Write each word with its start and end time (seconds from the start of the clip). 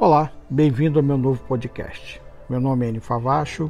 Olá, 0.00 0.30
bem-vindo 0.48 1.00
ao 1.00 1.04
meu 1.04 1.18
novo 1.18 1.42
podcast. 1.42 2.22
Meu 2.48 2.60
nome 2.60 2.86
é 2.86 2.88
Enio 2.88 3.00
Favacho 3.00 3.68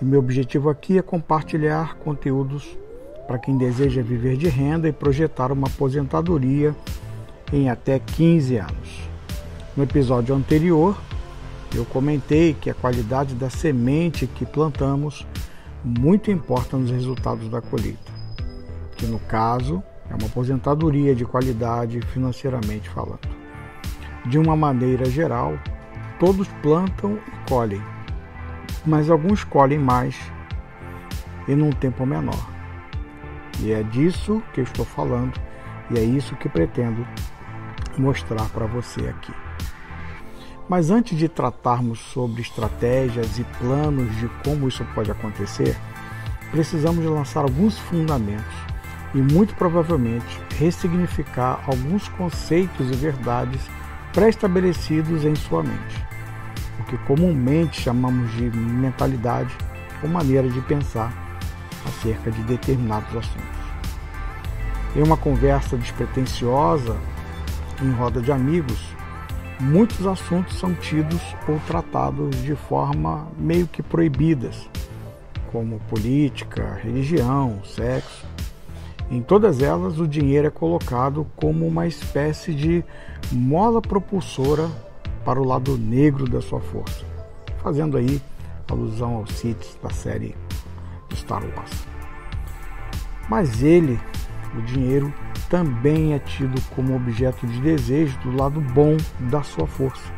e 0.00 0.04
meu 0.04 0.20
objetivo 0.20 0.70
aqui 0.70 0.96
é 0.96 1.02
compartilhar 1.02 1.96
conteúdos 1.96 2.78
para 3.26 3.36
quem 3.36 3.58
deseja 3.58 4.00
viver 4.00 4.36
de 4.36 4.46
renda 4.46 4.88
e 4.88 4.92
projetar 4.92 5.50
uma 5.50 5.66
aposentadoria 5.66 6.72
em 7.52 7.68
até 7.68 7.98
15 7.98 8.58
anos. 8.58 9.08
No 9.76 9.82
episódio 9.82 10.36
anterior, 10.36 10.96
eu 11.74 11.84
comentei 11.84 12.54
que 12.54 12.70
a 12.70 12.74
qualidade 12.74 13.34
da 13.34 13.50
semente 13.50 14.28
que 14.28 14.46
plantamos 14.46 15.26
muito 15.82 16.30
importa 16.30 16.76
nos 16.76 16.92
resultados 16.92 17.48
da 17.48 17.60
colheita, 17.60 18.12
que 18.96 19.04
no 19.04 19.18
caso 19.18 19.82
é 20.08 20.14
uma 20.14 20.28
aposentadoria 20.28 21.12
de 21.12 21.24
qualidade 21.24 22.00
financeiramente 22.02 22.88
falando. 22.88 23.45
De 24.28 24.38
uma 24.38 24.56
maneira 24.56 25.04
geral, 25.06 25.58
todos 26.18 26.48
plantam 26.60 27.18
e 27.28 27.48
colhem, 27.48 27.82
mas 28.84 29.08
alguns 29.08 29.44
colhem 29.44 29.78
mais 29.78 30.16
e 31.46 31.54
num 31.54 31.70
tempo 31.70 32.04
menor. 32.04 32.50
E 33.60 33.72
é 33.72 33.82
disso 33.82 34.42
que 34.52 34.60
eu 34.60 34.64
estou 34.64 34.84
falando 34.84 35.40
e 35.90 35.98
é 35.98 36.02
isso 36.02 36.34
que 36.36 36.48
pretendo 36.48 37.06
mostrar 37.96 38.48
para 38.50 38.66
você 38.66 39.08
aqui. 39.08 39.32
Mas 40.68 40.90
antes 40.90 41.16
de 41.16 41.28
tratarmos 41.28 42.00
sobre 42.00 42.42
estratégias 42.42 43.38
e 43.38 43.44
planos 43.58 44.14
de 44.16 44.28
como 44.44 44.66
isso 44.66 44.84
pode 44.94 45.10
acontecer, 45.10 45.76
precisamos 46.50 47.04
lançar 47.04 47.42
alguns 47.42 47.78
fundamentos 47.78 48.56
e 49.14 49.18
muito 49.18 49.54
provavelmente 49.54 50.40
ressignificar 50.58 51.60
alguns 51.66 52.08
conceitos 52.08 52.90
e 52.90 52.96
verdades 52.96 53.70
pré-estabelecidos 54.16 55.26
em 55.26 55.34
sua 55.34 55.62
mente, 55.62 56.06
o 56.80 56.84
que 56.84 56.96
comumente 57.04 57.82
chamamos 57.82 58.32
de 58.32 58.44
mentalidade 58.44 59.54
ou 60.02 60.08
maneira 60.08 60.48
de 60.48 60.58
pensar 60.62 61.12
acerca 61.86 62.30
de 62.30 62.42
determinados 62.44 63.14
assuntos. 63.14 63.60
Em 64.96 65.02
uma 65.02 65.18
conversa 65.18 65.76
despretensiosa, 65.76 66.96
em 67.82 67.90
roda 67.90 68.22
de 68.22 68.32
amigos, 68.32 68.80
muitos 69.60 70.06
assuntos 70.06 70.58
são 70.58 70.72
tidos 70.72 71.20
ou 71.46 71.60
tratados 71.66 72.42
de 72.42 72.56
forma 72.56 73.28
meio 73.36 73.66
que 73.66 73.82
proibidas, 73.82 74.66
como 75.52 75.78
política, 75.90 76.80
religião, 76.82 77.60
sexo, 77.64 78.24
em 79.08 79.22
todas 79.22 79.62
elas, 79.62 80.00
o 80.00 80.08
dinheiro 80.08 80.48
é 80.48 80.50
colocado 80.50 81.26
como 81.36 81.66
uma 81.66 81.86
espécie 81.86 82.52
de 82.52 82.84
mola 83.30 83.80
propulsora 83.80 84.68
para 85.24 85.40
o 85.40 85.44
lado 85.44 85.78
negro 85.78 86.28
da 86.28 86.40
sua 86.40 86.60
força, 86.60 87.04
fazendo 87.62 87.96
aí 87.96 88.20
alusão 88.68 89.16
aos 89.16 89.30
Sith 89.32 89.78
da 89.80 89.90
série 89.90 90.34
Star 91.14 91.42
Wars. 91.56 91.86
Mas 93.28 93.62
ele, 93.62 93.98
o 94.56 94.62
dinheiro, 94.62 95.12
também 95.48 96.14
é 96.14 96.18
tido 96.18 96.60
como 96.74 96.96
objeto 96.96 97.46
de 97.46 97.60
desejo 97.60 98.18
do 98.20 98.36
lado 98.36 98.60
bom 98.60 98.96
da 99.30 99.42
sua 99.44 99.68
força, 99.68 100.12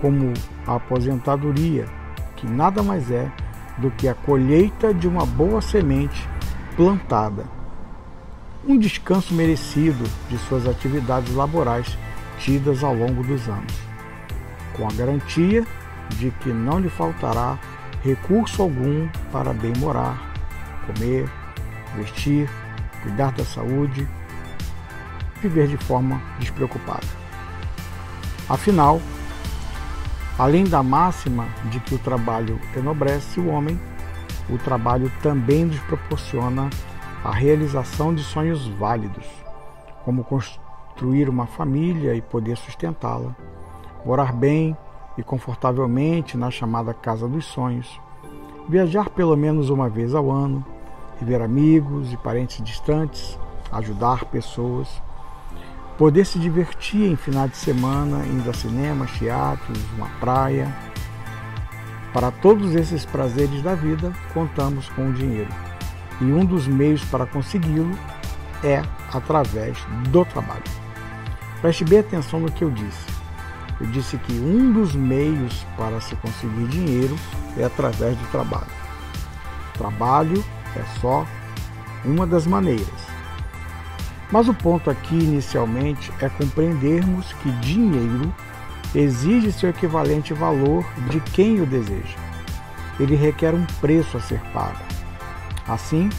como 0.00 0.32
a 0.66 0.76
aposentadoria, 0.76 1.84
que 2.36 2.46
nada 2.46 2.82
mais 2.82 3.10
é 3.10 3.30
do 3.76 3.90
que 3.90 4.08
a 4.08 4.14
colheita 4.14 4.94
de 4.94 5.06
uma 5.06 5.26
boa 5.26 5.60
semente 5.60 6.26
plantada 6.76 7.59
um 8.66 8.78
descanso 8.78 9.32
merecido 9.34 10.04
de 10.28 10.38
suas 10.38 10.66
atividades 10.66 11.34
laborais 11.34 11.96
tidas 12.38 12.84
ao 12.84 12.94
longo 12.94 13.22
dos 13.22 13.48
anos, 13.48 13.74
com 14.74 14.86
a 14.86 14.92
garantia 14.92 15.64
de 16.10 16.30
que 16.40 16.50
não 16.50 16.78
lhe 16.78 16.88
faltará 16.88 17.58
recurso 18.02 18.62
algum 18.62 19.08
para 19.32 19.52
bem 19.52 19.72
morar, 19.78 20.32
comer, 20.86 21.28
vestir, 21.96 22.48
cuidar 23.02 23.32
da 23.32 23.44
saúde, 23.44 24.06
viver 25.40 25.68
de 25.68 25.76
forma 25.76 26.20
despreocupada. 26.38 27.06
Afinal, 28.48 29.00
além 30.38 30.64
da 30.64 30.82
máxima 30.82 31.46
de 31.70 31.80
que 31.80 31.94
o 31.94 31.98
trabalho 31.98 32.60
enobrece 32.76 33.38
o 33.40 33.48
homem, 33.48 33.80
o 34.48 34.58
trabalho 34.58 35.10
também 35.22 35.64
nos 35.64 35.78
proporciona 35.80 36.68
a 37.22 37.30
realização 37.30 38.14
de 38.14 38.22
sonhos 38.22 38.66
válidos, 38.66 39.26
como 40.04 40.24
construir 40.24 41.28
uma 41.28 41.46
família 41.46 42.14
e 42.14 42.22
poder 42.22 42.56
sustentá-la, 42.56 43.36
morar 44.04 44.32
bem 44.32 44.76
e 45.18 45.22
confortavelmente 45.22 46.36
na 46.36 46.50
chamada 46.50 46.94
casa 46.94 47.28
dos 47.28 47.44
sonhos, 47.44 48.00
viajar 48.68 49.10
pelo 49.10 49.36
menos 49.36 49.68
uma 49.68 49.88
vez 49.88 50.14
ao 50.14 50.30
ano, 50.30 50.64
ver 51.20 51.42
amigos 51.42 52.10
e 52.10 52.16
parentes 52.16 52.64
distantes, 52.64 53.38
ajudar 53.70 54.24
pessoas, 54.24 55.02
poder 55.98 56.24
se 56.24 56.38
divertir 56.38 57.12
em 57.12 57.16
final 57.16 57.46
de 57.46 57.56
semana 57.56 58.24
indo 58.24 58.48
a 58.48 58.54
cinemas, 58.54 59.10
teatros, 59.18 59.78
uma 59.98 60.08
praia. 60.18 60.74
Para 62.14 62.30
todos 62.30 62.74
esses 62.74 63.04
prazeres 63.04 63.62
da 63.62 63.74
vida, 63.74 64.10
contamos 64.32 64.88
com 64.88 65.10
o 65.10 65.12
dinheiro 65.12 65.69
e 66.20 66.24
um 66.24 66.44
dos 66.44 66.66
meios 66.66 67.04
para 67.04 67.26
consegui-lo 67.26 67.96
é 68.62 68.82
através 69.12 69.78
do 70.08 70.24
trabalho. 70.24 70.62
Preste 71.60 71.84
bem 71.84 72.00
atenção 72.00 72.40
no 72.40 72.50
que 72.50 72.64
eu 72.64 72.70
disse. 72.70 73.20
Eu 73.80 73.86
disse 73.86 74.18
que 74.18 74.32
um 74.32 74.72
dos 74.72 74.94
meios 74.94 75.64
para 75.76 76.00
se 76.00 76.14
conseguir 76.16 76.66
dinheiro 76.68 77.16
é 77.56 77.64
através 77.64 78.16
do 78.16 78.30
trabalho. 78.30 78.66
Trabalho 79.74 80.44
é 80.76 81.00
só 81.00 81.26
uma 82.04 82.26
das 82.26 82.46
maneiras. 82.46 83.10
Mas 84.30 84.48
o 84.48 84.54
ponto 84.54 84.90
aqui 84.90 85.14
inicialmente 85.14 86.12
é 86.20 86.28
compreendermos 86.28 87.32
que 87.42 87.50
dinheiro 87.52 88.32
exige 88.94 89.50
seu 89.52 89.70
equivalente 89.70 90.34
valor 90.34 90.84
de 91.10 91.20
quem 91.20 91.60
o 91.60 91.66
deseja. 91.66 92.18
Ele 92.98 93.16
requer 93.16 93.54
um 93.54 93.64
preço 93.80 94.16
a 94.16 94.20
ser 94.20 94.40
pago. 94.52 94.78
Assim, 95.70 96.10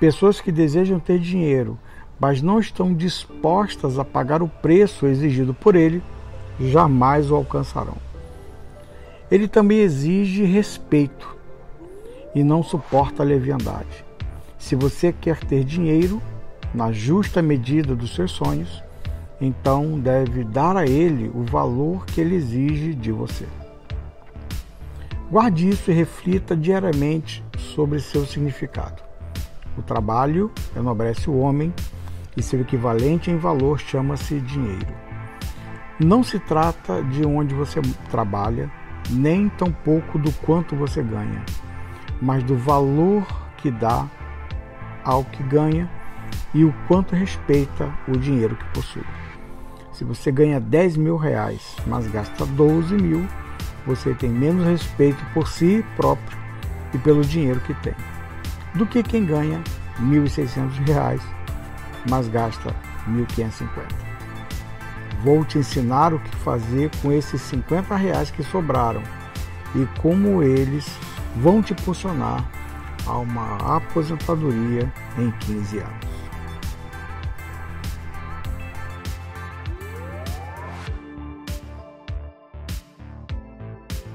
pessoas 0.00 0.40
que 0.40 0.50
desejam 0.50 0.98
ter 0.98 1.20
dinheiro, 1.20 1.78
mas 2.18 2.42
não 2.42 2.58
estão 2.58 2.92
dispostas 2.92 3.96
a 3.96 4.04
pagar 4.04 4.42
o 4.42 4.48
preço 4.48 5.06
exigido 5.06 5.54
por 5.54 5.76
ele, 5.76 6.02
jamais 6.58 7.30
o 7.30 7.36
alcançarão. 7.36 7.96
Ele 9.30 9.46
também 9.46 9.78
exige 9.78 10.42
respeito 10.42 11.36
e 12.34 12.42
não 12.42 12.60
suporta 12.60 13.22
a 13.22 13.26
leviandade. 13.26 14.04
Se 14.58 14.74
você 14.74 15.12
quer 15.12 15.38
ter 15.44 15.62
dinheiro 15.62 16.20
na 16.74 16.90
justa 16.90 17.40
medida 17.40 17.94
dos 17.94 18.16
seus 18.16 18.32
sonhos, 18.32 18.82
então 19.40 19.96
deve 19.96 20.42
dar 20.42 20.76
a 20.76 20.84
ele 20.84 21.30
o 21.32 21.44
valor 21.44 22.04
que 22.04 22.20
ele 22.20 22.34
exige 22.34 22.94
de 22.94 23.12
você. 23.12 23.46
Guarde 25.30 25.68
isso 25.68 25.88
e 25.88 25.94
reflita 25.94 26.56
diariamente 26.56 27.44
sobre 27.62 28.00
seu 28.00 28.26
significado. 28.26 29.02
O 29.76 29.82
trabalho 29.82 30.50
enobrece 30.76 31.30
o 31.30 31.38
homem 31.38 31.72
e 32.36 32.42
seu 32.42 32.60
equivalente 32.60 33.30
em 33.30 33.36
valor 33.36 33.78
chama-se 33.78 34.40
dinheiro. 34.40 34.94
Não 35.98 36.22
se 36.22 36.38
trata 36.38 37.02
de 37.04 37.24
onde 37.24 37.54
você 37.54 37.80
trabalha, 38.10 38.70
nem 39.10 39.48
tampouco 39.48 40.18
do 40.18 40.32
quanto 40.32 40.76
você 40.76 41.02
ganha, 41.02 41.44
mas 42.20 42.42
do 42.42 42.56
valor 42.56 43.26
que 43.58 43.70
dá 43.70 44.06
ao 45.04 45.24
que 45.24 45.42
ganha 45.42 45.90
e 46.54 46.64
o 46.64 46.74
quanto 46.86 47.14
respeita 47.14 47.92
o 48.08 48.12
dinheiro 48.12 48.56
que 48.56 48.64
possui. 48.74 49.04
Se 49.92 50.04
você 50.04 50.32
ganha 50.32 50.58
10 50.58 50.96
mil 50.96 51.16
reais, 51.16 51.76
mas 51.86 52.06
gasta 52.08 52.44
12 52.46 52.94
mil, 52.96 53.26
você 53.86 54.14
tem 54.14 54.30
menos 54.30 54.64
respeito 54.64 55.22
por 55.34 55.46
si 55.48 55.84
próprio 55.96 56.41
e 56.92 56.98
pelo 56.98 57.22
dinheiro 57.22 57.60
que 57.60 57.74
tem, 57.74 57.94
do 58.74 58.86
que 58.86 59.02
quem 59.02 59.24
ganha 59.24 59.62
R$ 59.98 60.04
1.600, 60.04 61.20
mas 62.08 62.28
gasta 62.28 62.70
R$ 63.06 63.26
1.550. 63.36 63.66
Vou 65.22 65.44
te 65.44 65.58
ensinar 65.58 66.12
o 66.12 66.18
que 66.18 66.36
fazer 66.36 66.90
com 67.00 67.12
esses 67.12 67.40
50 67.42 67.94
reais 67.94 68.30
que 68.30 68.42
sobraram 68.42 69.02
e 69.74 69.86
como 70.00 70.42
eles 70.42 70.98
vão 71.36 71.62
te 71.62 71.72
impulsionar 71.72 72.44
a 73.06 73.18
uma 73.18 73.76
aposentadoria 73.76 74.92
em 75.18 75.30
15 75.30 75.78
anos. 75.78 76.11